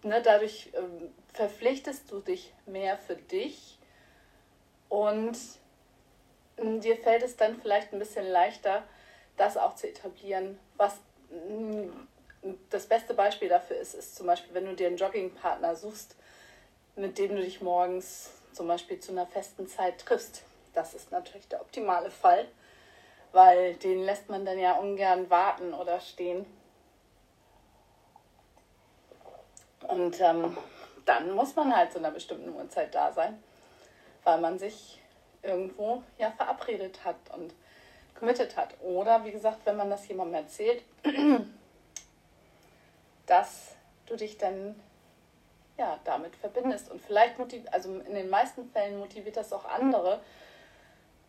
ne, 0.02 0.20
dadurch 0.22 0.70
ähm, 0.74 1.12
verpflichtest 1.32 2.10
du 2.10 2.20
dich 2.20 2.52
mehr 2.66 2.96
für 2.98 3.16
dich 3.16 3.78
und 4.88 5.38
ähm, 6.58 6.80
dir 6.80 6.96
fällt 6.96 7.22
es 7.22 7.36
dann 7.36 7.60
vielleicht 7.60 7.92
ein 7.92 7.98
bisschen 7.98 8.26
leichter, 8.26 8.82
das 9.36 9.56
auch 9.56 9.74
zu 9.74 9.88
etablieren. 9.88 10.58
Was 10.76 10.96
mm, 11.30 11.88
das 12.70 12.86
beste 12.86 13.14
Beispiel 13.14 13.48
dafür 13.48 13.76
ist, 13.76 13.94
ist 13.94 14.16
zum 14.16 14.26
Beispiel, 14.26 14.52
wenn 14.54 14.66
du 14.66 14.74
dir 14.74 14.88
einen 14.88 14.96
Joggingpartner 14.96 15.76
suchst, 15.76 16.16
mit 16.96 17.18
dem 17.18 17.36
du 17.36 17.42
dich 17.42 17.62
morgens 17.62 18.30
zum 18.52 18.68
Beispiel 18.68 18.98
zu 19.00 19.12
einer 19.12 19.26
festen 19.26 19.66
Zeit 19.66 19.98
triffst. 20.00 20.42
Das 20.74 20.94
ist 20.94 21.10
natürlich 21.10 21.48
der 21.48 21.60
optimale 21.60 22.10
Fall, 22.10 22.48
weil 23.32 23.74
den 23.74 24.04
lässt 24.04 24.28
man 24.28 24.44
dann 24.44 24.58
ja 24.58 24.74
ungern 24.74 25.28
warten 25.30 25.74
oder 25.74 26.00
stehen. 26.00 26.46
Und 29.88 30.20
ähm, 30.20 30.56
dann 31.04 31.32
muss 31.32 31.56
man 31.56 31.74
halt 31.74 31.92
zu 31.92 31.98
einer 31.98 32.10
bestimmten 32.10 32.54
Uhrzeit 32.54 32.94
da 32.94 33.12
sein, 33.12 33.42
weil 34.24 34.40
man 34.40 34.58
sich 34.58 35.00
irgendwo 35.42 36.02
ja 36.18 36.30
verabredet 36.30 37.04
hat 37.04 37.16
und 37.34 37.52
committed 38.18 38.56
hat. 38.56 38.74
Oder 38.80 39.24
wie 39.24 39.32
gesagt, 39.32 39.58
wenn 39.64 39.76
man 39.76 39.90
das 39.90 40.06
jemandem 40.06 40.36
erzählt, 40.36 40.82
dass 43.26 43.74
du 44.06 44.16
dich 44.16 44.38
dann 44.38 44.80
ja, 45.78 45.98
damit 46.04 46.36
verbindest. 46.36 46.90
Und 46.90 47.00
vielleicht 47.00 47.38
motiviert, 47.38 47.72
also 47.72 47.92
in 47.92 48.14
den 48.14 48.30
meisten 48.30 48.70
Fällen 48.70 48.98
motiviert 48.98 49.36
das 49.36 49.52
auch 49.52 49.64
andere, 49.64 50.20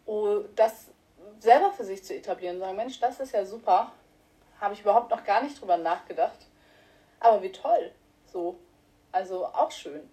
oh, 0.05 0.41
das 0.55 0.87
selber 1.39 1.71
für 1.71 1.83
sich 1.83 2.03
zu 2.03 2.15
etablieren. 2.15 2.59
Sagen, 2.59 2.75
Mensch, 2.75 2.99
das 2.99 3.19
ist 3.19 3.33
ja 3.33 3.45
super. 3.45 3.91
Habe 4.59 4.73
ich 4.73 4.81
überhaupt 4.81 5.11
noch 5.11 5.23
gar 5.23 5.41
nicht 5.41 5.59
drüber 5.59 5.77
nachgedacht. 5.77 6.47
Aber 7.19 7.41
wie 7.41 7.51
toll. 7.51 7.91
So, 8.25 8.57
also 9.11 9.45
auch 9.45 9.71
schön. 9.71 10.09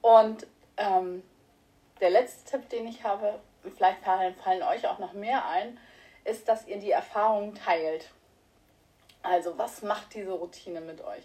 Und 0.00 0.46
ähm, 0.76 1.22
der 2.00 2.10
letzte 2.10 2.50
Tipp, 2.50 2.68
den 2.68 2.86
ich 2.86 3.04
habe, 3.04 3.40
vielleicht 3.76 4.02
fallen, 4.02 4.34
fallen 4.36 4.62
euch 4.62 4.86
auch 4.86 4.98
noch 4.98 5.12
mehr 5.12 5.46
ein, 5.46 5.78
ist, 6.24 6.48
dass 6.48 6.66
ihr 6.66 6.78
die 6.78 6.90
Erfahrungen 6.90 7.54
teilt. 7.54 8.10
Also, 9.22 9.56
was 9.56 9.82
macht 9.82 10.14
diese 10.14 10.32
Routine 10.32 10.80
mit 10.80 11.02
euch? 11.02 11.24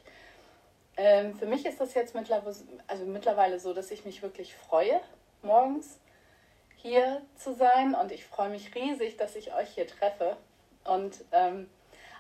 Ähm, 1.00 1.34
für 1.34 1.46
mich 1.46 1.66
ist 1.66 1.80
das 1.80 1.94
jetzt 1.94 2.14
mittlerweile, 2.14 2.56
also 2.88 3.06
mittlerweile 3.06 3.58
so, 3.58 3.74
dass 3.74 3.90
ich 3.90 4.04
mich 4.04 4.22
wirklich 4.22 4.54
freue, 4.54 5.00
morgens 5.42 5.98
hier 6.76 7.22
zu 7.38 7.54
sein. 7.54 7.96
Und 7.96 8.12
ich 8.12 8.26
freue 8.26 8.50
mich 8.50 8.76
riesig, 8.76 9.16
dass 9.16 9.38
ich 9.38 9.54
euch 9.54 9.70
hier 9.70 9.88
treffe. 9.88 10.36
Und 10.84 11.24
ähm, 11.32 11.70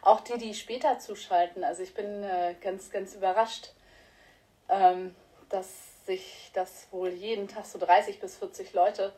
auch 0.01 0.21
die, 0.21 0.37
die 0.37 0.53
später 0.53 0.97
zuschalten. 0.97 1.65
Also 1.65 1.83
ich 1.83 1.93
bin 1.93 2.23
äh, 2.23 2.55
ganz, 2.61 2.89
ganz 2.89 3.15
überrascht, 3.15 3.73
ähm, 4.69 5.13
dass 5.49 6.05
sich 6.05 6.49
das 6.53 6.87
wohl 6.91 7.09
jeden 7.09 7.49
Tag 7.49 7.65
so 7.65 7.79
30 7.79 8.21
bis 8.21 8.37
40 8.37 8.71
Leute 8.71 9.11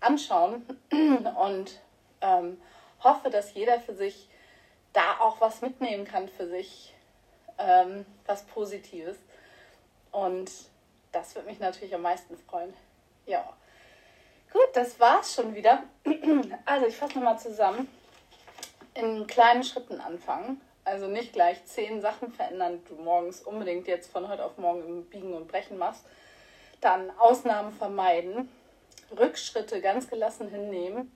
anschauen 0.00 0.66
und 0.90 1.80
ähm, 2.20 2.60
hoffe, 3.04 3.30
dass 3.30 3.54
jeder 3.54 3.78
für 3.78 3.94
sich 3.94 4.28
da 4.92 5.20
auch 5.20 5.40
was 5.40 5.60
mitnehmen 5.60 6.04
kann 6.04 6.28
für 6.28 6.48
sich, 6.48 6.94
ähm, 7.58 8.06
was 8.26 8.44
Positives. 8.44 9.16
Und 10.12 10.50
das 11.12 11.34
würde 11.34 11.48
mich 11.48 11.58
natürlich 11.58 11.94
am 11.94 12.02
meisten 12.02 12.36
freuen. 12.36 12.72
Ja. 13.26 13.52
Gut, 14.52 14.68
das 14.74 14.98
war's 14.98 15.34
schon 15.34 15.54
wieder. 15.54 15.82
Also 16.64 16.86
ich 16.86 16.96
fasse 16.96 17.18
nochmal 17.18 17.38
zusammen 17.38 17.88
in 18.94 19.26
kleinen 19.26 19.62
Schritten 19.62 20.00
anfangen. 20.00 20.60
Also 20.84 21.06
nicht 21.06 21.34
gleich 21.34 21.64
zehn 21.66 22.00
Sachen 22.00 22.32
verändern, 22.32 22.80
die 22.82 22.94
du 22.94 23.02
morgens 23.02 23.42
unbedingt 23.42 23.86
jetzt 23.86 24.10
von 24.10 24.28
heute 24.28 24.44
auf 24.44 24.56
morgen 24.56 24.82
im 24.86 25.04
Biegen 25.04 25.34
und 25.34 25.48
Brechen 25.48 25.76
machst. 25.76 26.04
Dann 26.80 27.10
Ausnahmen 27.18 27.72
vermeiden, 27.72 28.48
Rückschritte 29.16 29.80
ganz 29.80 30.08
gelassen 30.08 30.48
hinnehmen, 30.48 31.12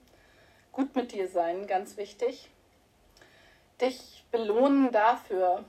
gut 0.71 0.95
mit 0.95 1.11
dir 1.11 1.27
sein, 1.27 1.65
ganz 1.65 1.97
wichtig. 1.97 2.49
Dich 3.81 4.23
belohnen 4.31 4.91
dafür, 4.91 5.63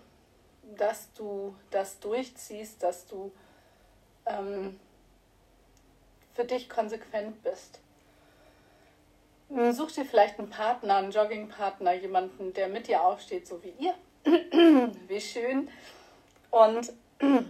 dass 0.77 1.13
du 1.15 1.55
das 1.71 2.01
durchziehst, 2.01 2.83
dass 2.83 3.07
du 3.07 3.33
ähm, 4.27 4.79
für 6.35 6.45
dich 6.45 6.69
konsequent 6.69 7.43
bist. 7.43 7.81
Such 9.73 9.93
dir 9.93 10.05
vielleicht 10.05 10.39
einen 10.39 10.51
Partner, 10.51 10.97
einen 10.97 11.13
Joggingpartner, 11.13 11.93
jemanden, 11.93 12.53
der 12.55 12.69
mit 12.69 12.89
dir 12.89 13.03
aufsteht, 13.03 13.47
so 13.47 13.63
wie 13.63 13.75
ihr. 13.79 13.95
wie 15.07 15.21
schön. 15.21 15.71
Und 16.51 16.93
wenn 17.21 17.45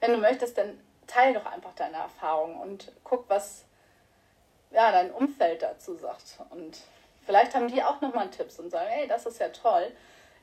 du 0.00 0.16
möchtest, 0.16 0.58
dann 0.58 0.80
teile 1.06 1.34
doch 1.34 1.46
einfach 1.46 1.74
deine 1.74 1.98
Erfahrungen 1.98 2.56
und 2.56 2.90
guck, 3.04 3.28
was 3.28 3.64
ja, 4.72 4.90
dein 4.90 5.10
Umfeld 5.12 5.62
dazu 5.62 5.94
sagt. 5.94 6.38
Und 6.50 6.78
vielleicht 7.24 7.54
haben 7.54 7.68
die 7.68 7.82
auch 7.82 8.00
nochmal 8.00 8.30
Tipps 8.30 8.58
und 8.58 8.70
sagen, 8.70 8.88
hey, 8.88 9.06
das 9.06 9.26
ist 9.26 9.38
ja 9.38 9.48
toll. 9.50 9.92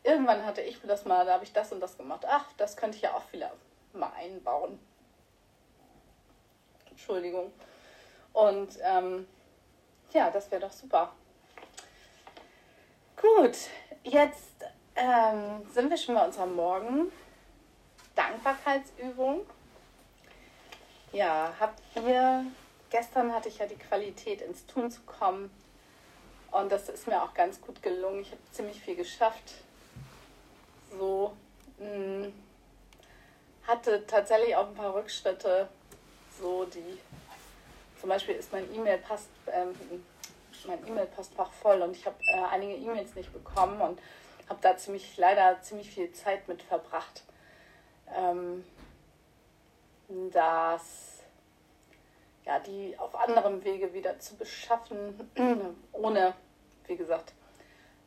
Irgendwann 0.04 0.46
hatte 0.46 0.62
ich 0.62 0.80
das 0.82 1.06
mal, 1.06 1.26
da 1.26 1.34
habe 1.34 1.44
ich 1.44 1.54
das 1.54 1.72
und 1.72 1.80
das 1.80 1.98
gemacht. 1.98 2.26
Ach, 2.28 2.46
das 2.58 2.78
könnte 2.78 2.98
ich 2.98 3.04
ja 3.04 3.14
auch 3.14 3.32
wieder 3.32 3.52
mal 3.94 4.12
einbauen. 4.18 4.80
Entschuldigung. 6.90 7.52
Und 8.34 8.78
ähm, 8.82 9.28
ja, 10.12 10.30
das 10.30 10.50
wäre 10.52 10.62
doch 10.62 10.72
super. 10.72 11.14
Gut, 13.18 13.58
jetzt 14.04 14.54
ähm, 14.96 15.66
sind 15.74 15.90
wir 15.90 15.98
schon 15.98 16.16
bei 16.16 16.26
unserer 16.26 16.46
Morgen 16.46 17.12
Dankbarkeitsübung. 18.16 19.46
Ja, 21.12 21.54
habt 21.60 21.82
ihr, 21.96 22.46
gestern 22.90 23.34
hatte 23.34 23.50
ich 23.50 23.58
ja 23.58 23.66
die 23.66 23.76
Qualität 23.76 24.42
ins 24.42 24.66
Tun 24.66 24.92
zu 24.92 25.02
kommen 25.02 25.50
und 26.52 26.72
das 26.72 26.90
ist 26.90 27.08
mir 27.08 27.22
auch 27.22 27.34
ganz 27.34 27.62
gut 27.62 27.82
gelungen. 27.82 28.22
Ich 28.22 28.32
habe 28.32 28.42
ziemlich 28.52 28.80
viel 28.80 28.96
geschafft. 28.96 29.54
So, 30.92 31.34
mh, 31.78 31.86
hm, 31.86 32.34
hatte 33.80 34.06
tatsächlich 34.06 34.56
auch 34.58 34.68
ein 34.68 34.76
paar 34.76 34.94
Rückschritte, 34.94 35.70
so 36.38 36.66
die, 36.66 37.00
zum 38.00 38.10
Beispiel 38.10 38.36
ist 38.36 38.52
mein 38.52 38.66
E-Mail-Post, 38.76 39.30
ähm, 39.54 39.74
mein 40.68 40.86
E-Mail-Postfach 40.86 41.50
voll 41.54 41.82
und 41.82 41.96
ich 41.96 42.06
habe 42.06 42.18
äh, 42.34 42.44
einige 42.52 42.76
E-Mails 42.76 43.16
nicht 43.16 43.32
bekommen 43.32 43.80
und 43.80 44.02
habe 44.50 44.60
da 44.62 44.76
ziemlich, 44.76 45.16
leider 45.16 45.62
ziemlich 45.62 45.92
viel 45.92 46.12
Zeit 46.12 46.46
mit 46.50 46.62
verbracht. 46.62 47.24
Ähm, 48.14 48.66
das, 50.32 51.24
ja, 52.44 52.60
die 52.60 52.98
auf 52.98 53.16
anderem 53.16 53.64
Wege 53.64 53.94
wieder 53.94 54.20
zu 54.20 54.36
beschaffen, 54.36 55.32
ohne, 55.94 56.34
wie 56.88 56.98
gesagt, 56.98 57.32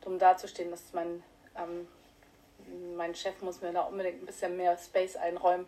dumm 0.02 0.19
dazustehen, 0.19 0.71
dass 0.71 0.93
mein, 0.93 1.23
ähm, 1.57 1.88
mein 2.97 3.14
Chef 3.14 3.41
muss 3.43 3.61
mir 3.61 3.73
da 3.73 3.83
unbedingt 3.83 4.23
ein 4.23 4.26
bisschen 4.26 4.57
mehr 4.57 4.76
Space 4.76 5.17
einräumen. 5.17 5.67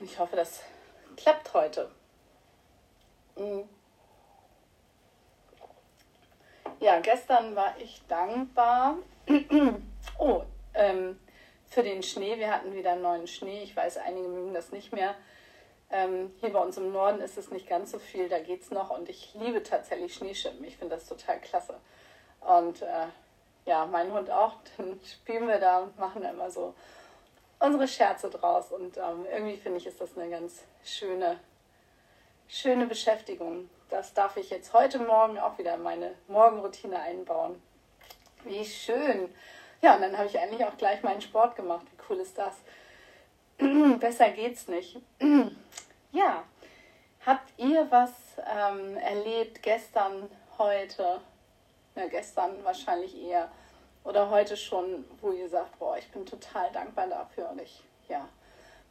Ich 0.00 0.18
hoffe, 0.18 0.36
das 0.36 0.62
klappt 1.16 1.52
heute. 1.54 1.90
Mhm. 3.36 3.68
Ja, 6.80 7.00
gestern 7.00 7.56
war 7.56 7.74
ich 7.78 8.02
dankbar. 8.08 8.98
oh, 10.18 10.42
ähm, 10.74 11.18
für 11.68 11.82
den 11.82 12.02
Schnee. 12.02 12.38
Wir 12.38 12.52
hatten 12.52 12.74
wieder 12.74 12.96
neuen 12.96 13.26
Schnee. 13.26 13.62
Ich 13.62 13.74
weiß, 13.74 13.98
einige 13.98 14.28
mögen 14.28 14.52
das 14.52 14.72
nicht 14.72 14.92
mehr. 14.92 15.14
Ähm, 15.90 16.32
hier 16.40 16.52
bei 16.52 16.60
uns 16.60 16.76
im 16.76 16.92
Norden 16.92 17.20
ist 17.20 17.38
es 17.38 17.50
nicht 17.50 17.68
ganz 17.68 17.92
so 17.92 17.98
viel, 17.98 18.28
da 18.28 18.38
geht 18.38 18.62
es 18.62 18.70
noch. 18.70 18.90
Und 18.90 19.08
ich 19.08 19.34
liebe 19.34 19.62
tatsächlich 19.62 20.14
Schneeschippen. 20.14 20.64
Ich 20.64 20.76
finde 20.76 20.96
das 20.96 21.06
total 21.06 21.40
klasse. 21.40 21.74
Und 22.40 22.82
äh, 22.82 23.06
ja, 23.66 23.84
mein 23.86 24.10
Hund 24.12 24.30
auch. 24.30 24.54
Dann 24.78 24.98
spielen 25.04 25.46
wir 25.46 25.58
da 25.58 25.80
und 25.80 25.98
machen 25.98 26.22
da 26.22 26.30
immer 26.30 26.50
so 26.50 26.74
unsere 27.58 27.86
Scherze 27.86 28.30
draus. 28.30 28.72
Und 28.72 28.96
ähm, 28.96 29.26
irgendwie 29.30 29.56
finde 29.58 29.78
ich, 29.78 29.86
ist 29.86 30.00
das 30.00 30.16
eine 30.16 30.30
ganz 30.30 30.62
schöne, 30.82 31.38
schöne 32.48 32.86
Beschäftigung 32.86 33.68
das 33.88 34.14
darf 34.14 34.36
ich 34.36 34.50
jetzt 34.50 34.72
heute 34.72 34.98
Morgen 34.98 35.38
auch 35.38 35.58
wieder 35.58 35.74
in 35.74 35.82
meine 35.82 36.14
Morgenroutine 36.28 36.98
einbauen. 36.98 37.60
Wie 38.44 38.64
schön. 38.64 39.32
Ja, 39.82 39.94
und 39.94 40.02
dann 40.02 40.16
habe 40.16 40.26
ich 40.26 40.38
eigentlich 40.38 40.64
auch 40.64 40.76
gleich 40.76 41.02
meinen 41.02 41.20
Sport 41.20 41.56
gemacht. 41.56 41.86
Wie 41.90 42.02
cool 42.08 42.20
ist 42.20 42.36
das? 42.38 42.54
Besser 44.00 44.30
geht's 44.30 44.68
nicht. 44.68 44.98
ja, 46.12 46.42
habt 47.24 47.52
ihr 47.58 47.86
was 47.90 48.12
ähm, 48.38 48.96
erlebt 48.96 49.62
gestern, 49.62 50.28
heute? 50.58 51.20
Na, 51.96 52.06
gestern 52.06 52.62
wahrscheinlich 52.62 53.20
eher. 53.20 53.50
Oder 54.04 54.30
heute 54.30 54.56
schon, 54.56 55.04
wo 55.20 55.32
ihr 55.32 55.48
sagt, 55.48 55.78
boah, 55.80 55.98
ich 55.98 56.08
bin 56.12 56.24
total 56.24 56.70
dankbar 56.70 57.08
dafür. 57.08 57.50
Und 57.50 57.60
ich, 57.60 57.82
ja. 58.08 58.28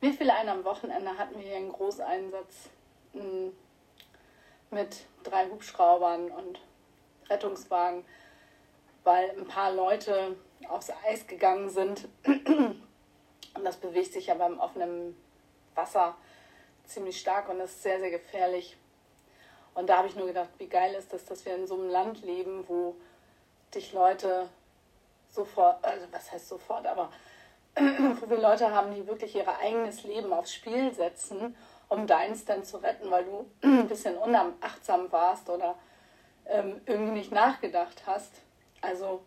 Mir 0.02 0.12
fiel 0.12 0.30
ein, 0.30 0.50
am 0.50 0.66
Wochenende 0.66 1.18
hatten 1.18 1.36
wir 1.36 1.48
hier 1.48 1.56
einen 1.56 1.72
Großeinsatz. 1.72 2.70
Hm, 3.14 3.54
mit 4.72 5.06
drei 5.24 5.48
Hubschraubern 5.50 6.32
und 6.32 6.60
Rettungswagen, 7.30 8.04
weil 9.04 9.30
ein 9.32 9.48
paar 9.48 9.72
Leute 9.72 10.36
aufs 10.68 10.92
Eis 11.08 11.26
gegangen 11.28 11.70
sind. 11.70 12.08
Und 12.26 13.64
das 13.64 13.78
bewegt 13.78 14.12
sich 14.14 14.28
ja 14.28 14.34
beim 14.34 14.60
offenen 14.60 15.16
Wasser 15.76 16.18
ziemlich 16.86 17.20
stark 17.20 17.48
und 17.50 17.60
ist 17.62 17.82
sehr, 17.82 18.00
sehr 18.00 18.12
gefährlich. 18.12 18.78
Und 19.76 19.88
da 19.88 19.98
habe 19.98 20.08
ich 20.08 20.16
nur 20.16 20.28
gedacht, 20.28 20.50
wie 20.58 20.68
geil 20.68 20.94
ist 20.96 21.14
das, 21.14 21.26
dass 21.26 21.46
wir 21.46 21.56
in 21.56 21.68
so 21.68 21.76
einem 21.76 21.90
Land 21.90 22.24
leben, 22.24 22.66
wo 22.68 22.96
dich 23.74 23.94
Leute 23.94 24.50
sofort, 25.30 25.84
also 25.86 26.06
was 26.12 26.32
heißt 26.32 26.48
sofort, 26.48 26.88
aber 26.88 27.12
wo 27.76 28.30
wir 28.30 28.38
Leute 28.38 28.72
haben, 28.72 28.96
die 28.96 29.06
wirklich 29.06 29.36
ihr 29.36 29.48
eigenes 29.60 30.04
Leben 30.04 30.34
aufs 30.34 30.54
Spiel 30.54 30.94
setzen 30.94 31.56
um 31.90 32.08
deins 32.08 32.46
dann 32.46 32.64
zu 32.64 32.78
retten, 32.78 33.10
weil 33.12 33.26
du 33.26 33.46
ein 33.62 33.88
bisschen 33.88 34.18
unachtsam 34.18 35.12
warst 35.12 35.50
oder 35.50 35.76
ähm, 36.46 36.82
irgendwie 36.86 37.20
nicht 37.20 37.32
nachgedacht 37.32 38.04
hast. 38.06 38.32
Also, 38.82 39.22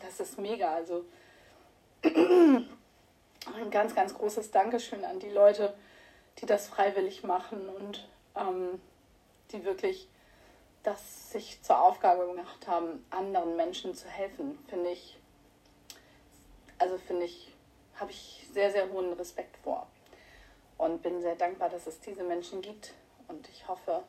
das 0.00 0.20
ist 0.20 0.38
mega. 0.38 0.74
Also, 0.74 1.04
ein 2.04 2.66
ganz, 3.70 3.94
ganz 3.94 4.14
großes 4.14 4.50
Dankeschön 4.50 5.04
an 5.04 5.18
die 5.18 5.30
Leute, 5.30 5.74
die 6.38 6.46
das 6.46 6.66
freiwillig 6.68 7.22
machen 7.24 7.68
und 7.68 8.08
ähm, 8.36 8.80
die 9.52 9.64
wirklich 9.64 10.08
das 10.82 11.30
sich 11.30 11.62
zur 11.62 11.80
Aufgabe 11.80 12.26
gemacht 12.26 12.68
haben, 12.68 13.04
anderen 13.10 13.56
Menschen 13.56 13.94
zu 13.94 14.06
helfen, 14.08 14.58
finde 14.68 14.90
ich, 14.90 15.18
also 16.78 16.98
finde 16.98 17.24
ich, 17.24 17.52
habe 17.96 18.10
ich 18.10 18.46
sehr, 18.52 18.70
sehr 18.70 18.90
hohen 18.90 19.12
Respekt 19.14 19.56
vor 19.58 19.86
und 20.76 21.02
bin 21.02 21.22
sehr 21.22 21.36
dankbar, 21.36 21.70
dass 21.70 21.86
es 21.86 22.00
diese 22.00 22.22
Menschen 22.22 22.60
gibt. 22.60 22.92
Und 23.28 23.48
ich 23.48 23.66
hoffe, 23.66 24.04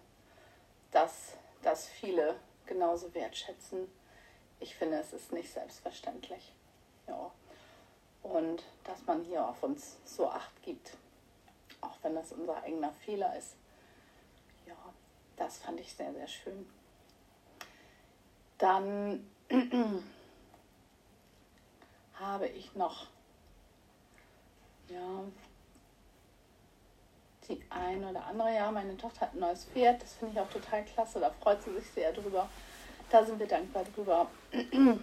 dass 0.91 1.33
das 1.61 1.87
viele 1.87 2.35
genauso 2.65 3.13
wertschätzen. 3.13 3.89
Ich 4.59 4.75
finde, 4.75 4.99
es 4.99 5.13
ist 5.13 5.31
nicht 5.31 5.51
selbstverständlich. 5.51 6.53
Ja. 7.07 7.31
Und 8.23 8.63
dass 8.83 9.05
man 9.05 9.23
hier 9.23 9.47
auf 9.47 9.63
uns 9.63 9.97
so 10.03 10.27
acht 10.27 10.61
gibt, 10.63 10.97
auch 11.81 11.97
wenn 12.01 12.15
das 12.15 12.31
unser 12.31 12.61
eigener 12.63 12.91
Fehler 12.91 13.37
ist. 13.37 13.55
Das 15.37 15.57
fand 15.57 15.79
ich 15.79 15.93
sehr, 15.93 16.13
sehr 16.13 16.27
schön. 16.27 16.65
Dann 18.57 19.25
habe 22.19 22.47
ich 22.47 22.73
noch, 22.75 23.07
ja, 24.87 25.23
die 27.47 27.61
eine 27.69 28.09
oder 28.09 28.25
andere. 28.25 28.53
Ja, 28.53 28.71
meine 28.71 28.97
Tochter 28.97 29.21
hat 29.21 29.33
ein 29.33 29.39
neues 29.39 29.65
Pferd. 29.65 30.01
Das 30.01 30.13
finde 30.13 30.33
ich 30.33 30.39
auch 30.39 30.49
total 30.49 30.83
klasse. 30.85 31.19
Da 31.19 31.29
freut 31.31 31.61
sie 31.63 31.73
sich 31.73 31.89
sehr 31.91 32.11
drüber. 32.13 32.49
Da 33.09 33.23
sind 33.23 33.39
wir 33.39 33.47
dankbar 33.47 33.83
drüber. 33.93 34.27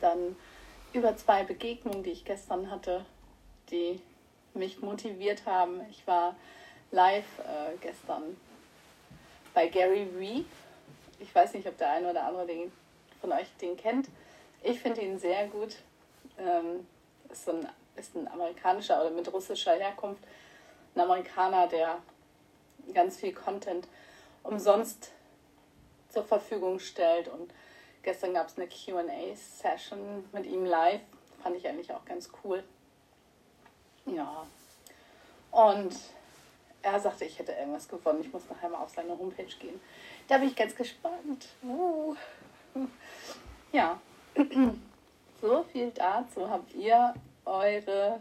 Dann 0.00 0.36
über 0.92 1.16
zwei 1.16 1.44
Begegnungen, 1.44 2.02
die 2.02 2.10
ich 2.10 2.24
gestern 2.24 2.70
hatte, 2.70 3.04
die 3.70 4.00
mich 4.54 4.80
motiviert 4.80 5.44
haben. 5.46 5.80
Ich 5.90 6.06
war 6.06 6.34
live 6.90 7.38
äh, 7.40 7.76
gestern 7.80 8.36
bei 9.58 9.66
Gary 9.66 10.06
Vee. 10.16 10.44
Ich 11.18 11.34
weiß 11.34 11.54
nicht, 11.54 11.66
ob 11.66 11.76
der 11.78 11.90
eine 11.90 12.10
oder 12.10 12.22
andere 12.22 12.46
den, 12.46 12.70
von 13.20 13.32
euch 13.32 13.48
den 13.60 13.76
kennt. 13.76 14.06
Ich 14.62 14.78
finde 14.78 15.00
ihn 15.00 15.18
sehr 15.18 15.48
gut. 15.48 15.78
Ähm, 16.38 16.86
ist, 17.28 17.48
ein, 17.48 17.68
ist 17.96 18.14
ein 18.14 18.28
amerikanischer 18.28 19.00
oder 19.00 19.10
mit 19.10 19.32
russischer 19.32 19.72
Herkunft 19.72 20.22
ein 20.94 21.00
Amerikaner, 21.00 21.66
der 21.66 21.98
ganz 22.94 23.16
viel 23.16 23.32
Content 23.32 23.88
umsonst 24.44 25.10
zur 26.08 26.22
Verfügung 26.22 26.78
stellt. 26.78 27.26
Und 27.26 27.50
gestern 28.04 28.34
gab 28.34 28.46
es 28.46 28.58
eine 28.58 28.68
QA-Session 28.68 30.28
mit 30.30 30.46
ihm 30.46 30.66
live. 30.66 31.00
Fand 31.42 31.56
ich 31.56 31.66
eigentlich 31.66 31.92
auch 31.92 32.04
ganz 32.04 32.30
cool. 32.44 32.62
Ja. 34.06 34.46
Und 35.50 35.96
er 36.82 37.00
sagte, 37.00 37.24
ich 37.24 37.38
hätte 37.38 37.52
irgendwas 37.52 37.88
gewonnen. 37.88 38.20
Ich 38.20 38.32
muss 38.32 38.48
nachher 38.48 38.68
mal 38.68 38.82
auf 38.82 38.90
seine 38.90 39.18
Homepage 39.18 39.44
gehen. 39.58 39.80
Da 40.28 40.38
bin 40.38 40.48
ich 40.48 40.56
ganz 40.56 40.74
gespannt. 40.74 41.48
Uh. 41.62 42.14
Ja. 43.72 44.00
So 45.40 45.62
viel 45.70 45.92
dazu. 45.92 46.50
Habt 46.50 46.74
ihr 46.74 47.14
eure 47.44 48.18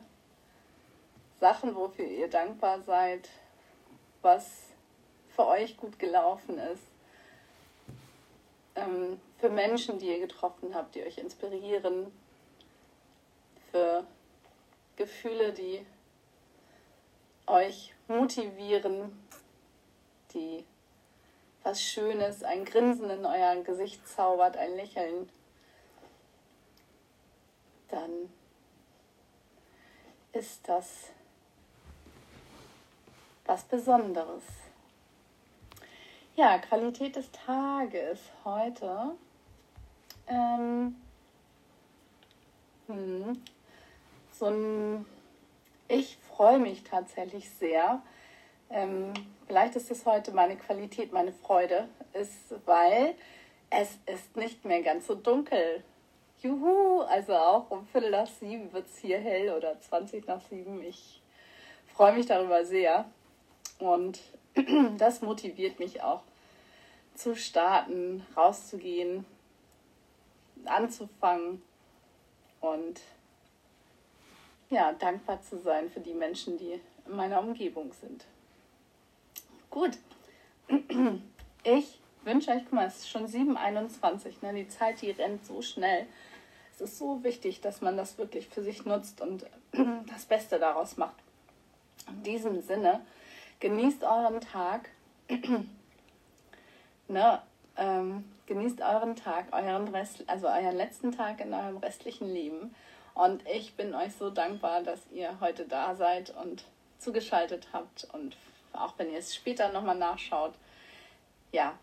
Sachen, 1.39 1.73
wofür 1.73 2.05
ihr 2.05 2.29
dankbar 2.29 2.79
seid, 2.83 3.27
was 4.21 4.67
für 5.35 5.47
euch 5.47 5.77
gut 5.77 5.97
gelaufen 5.97 6.59
ist, 6.59 6.83
ähm, 8.75 9.19
für 9.39 9.49
Menschen, 9.49 9.97
die 9.97 10.09
ihr 10.09 10.19
getroffen 10.19 10.75
habt, 10.75 10.93
die 10.93 11.03
euch 11.03 11.17
inspirieren, 11.17 12.11
für 13.71 14.05
Gefühle, 14.95 15.53
die 15.53 15.85
euch 17.47 17.93
motivieren, 18.07 19.17
die 20.33 20.65
was 21.63 21.81
Schönes, 21.81 22.43
ein 22.43 22.63
Grinsen 22.63 23.09
in 23.09 23.25
euer 23.25 23.55
Gesicht 23.63 24.07
zaubert, 24.07 24.55
ein 24.55 24.75
Lächeln, 24.75 25.29
dann 27.89 28.11
ist 30.31 30.67
das 30.67 31.09
was 33.45 33.63
Besonderes. 33.63 34.43
Ja, 36.35 36.59
Qualität 36.59 37.15
des 37.15 37.31
Tages 37.31 38.19
heute. 38.43 39.15
Ähm, 40.27 40.95
hm, 42.87 43.41
so 44.31 44.45
ein, 44.45 45.05
ich 45.87 46.17
freue 46.17 46.59
mich 46.59 46.83
tatsächlich 46.83 47.49
sehr. 47.49 48.01
Ähm, 48.69 49.13
vielleicht 49.47 49.75
ist 49.75 49.91
es 49.91 50.05
heute 50.05 50.31
meine 50.31 50.57
Qualität, 50.57 51.13
meine 51.13 51.31
Freude, 51.31 51.87
ist, 52.13 52.53
weil 52.65 53.15
es 53.69 53.97
ist 54.05 54.35
nicht 54.35 54.65
mehr 54.65 54.81
ganz 54.81 55.07
so 55.07 55.15
dunkel. 55.15 55.83
Juhu, 56.41 57.01
also 57.01 57.33
auch 57.33 57.71
um 57.71 57.87
Viertel 57.87 58.11
nach 58.11 58.27
sieben 58.27 58.71
wird 58.71 58.85
es 58.87 58.97
hier 58.97 59.19
hell 59.19 59.51
oder 59.53 59.79
20 59.79 60.27
nach 60.27 60.41
sieben. 60.49 60.83
Ich 60.83 61.21
freue 61.93 62.13
mich 62.13 62.27
darüber 62.27 62.63
sehr. 62.65 63.05
Und 63.79 64.19
das 64.97 65.21
motiviert 65.21 65.79
mich 65.79 66.03
auch 66.03 66.21
zu 67.15 67.35
starten, 67.35 68.25
rauszugehen, 68.35 69.25
anzufangen 70.65 71.61
und 72.61 73.01
ja, 74.69 74.91
dankbar 74.93 75.41
zu 75.41 75.59
sein 75.59 75.89
für 75.89 75.99
die 75.99 76.13
Menschen, 76.13 76.57
die 76.57 76.79
in 77.05 77.15
meiner 77.15 77.39
Umgebung 77.39 77.93
sind. 77.93 78.25
Gut, 79.69 79.97
ich 81.63 81.99
wünsche 82.23 82.51
euch, 82.51 82.63
guck 82.63 82.73
mal, 82.73 82.87
es 82.87 82.97
ist 82.97 83.09
schon 83.09 83.27
7.21, 83.27 84.35
ne? 84.41 84.53
die 84.53 84.67
Zeit, 84.67 85.01
die 85.01 85.11
rennt 85.11 85.45
so 85.45 85.61
schnell. 85.61 86.07
Es 86.73 86.81
ist 86.81 86.97
so 86.97 87.23
wichtig, 87.23 87.61
dass 87.61 87.81
man 87.81 87.97
das 87.97 88.17
wirklich 88.17 88.47
für 88.47 88.61
sich 88.61 88.85
nutzt 88.85 89.21
und 89.21 89.45
das 90.07 90.25
Beste 90.25 90.59
daraus 90.59 90.97
macht. 90.97 91.15
In 92.07 92.23
diesem 92.23 92.61
Sinne, 92.61 93.01
genießt 93.59 94.03
euren 94.03 94.41
Tag. 94.41 94.89
ne, 97.07 97.41
ähm, 97.77 98.25
genießt 98.45 98.81
euren 98.81 99.15
Tag, 99.15 99.47
euren 99.51 99.87
Rest, 99.89 100.23
also 100.27 100.47
euren 100.47 100.75
letzten 100.75 101.11
Tag 101.11 101.41
in 101.41 101.53
eurem 101.53 101.77
restlichen 101.77 102.27
Leben. 102.31 102.75
Und 103.17 103.43
ich 103.47 103.73
bin 103.73 103.95
euch 103.95 104.13
so 104.13 104.29
dankbar, 104.29 104.83
dass 104.83 104.99
ihr 105.11 105.39
heute 105.41 105.65
da 105.65 105.95
seid 105.95 106.29
und 106.37 106.63
zugeschaltet 106.99 107.69
habt 107.73 108.07
und 108.13 108.37
auch 108.73 108.93
wenn 108.97 109.11
ihr 109.11 109.17
es 109.17 109.33
später 109.33 109.71
nochmal 109.71 109.97
nachschaut. 109.97 110.53
Ja. 111.51 111.73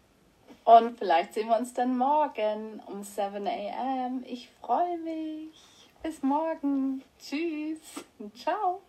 Und 0.63 0.97
vielleicht 0.97 1.35
sehen 1.35 1.49
wir 1.49 1.59
uns 1.59 1.75
dann 1.75 1.99
morgen 1.99 2.81
um 2.87 3.03
7 3.03 3.49
a.m. 3.49 4.23
Ich 4.25 4.49
freue 4.61 4.97
mich. 4.99 5.91
Bis 6.05 6.23
morgen. 6.23 7.03
Tschüss. 7.19 7.81
Ciao. 8.37 8.81